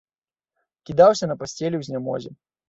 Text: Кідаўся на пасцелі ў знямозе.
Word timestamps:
Кідаўся 0.91 1.29
на 1.29 1.35
пасцелі 1.43 1.71
ў 1.77 1.83
знямозе. 1.91 2.29